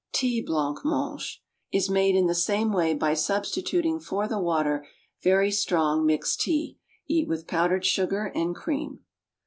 Tea 0.11 0.41
Blanc 0.41 0.79
mange 0.83 1.43
Is 1.71 1.87
made 1.87 2.15
in 2.15 2.25
the 2.25 2.33
same 2.33 2.73
way 2.73 2.95
by 2.95 3.13
substituting 3.13 3.99
for 3.99 4.27
the 4.27 4.39
water 4.39 4.83
very 5.21 5.51
strong, 5.51 6.07
mixed 6.07 6.41
tea. 6.41 6.79
Eat 7.07 7.27
with 7.27 7.45
powdered 7.45 7.85
sugar 7.85 8.31
and 8.33 8.55
cream. 8.55 9.01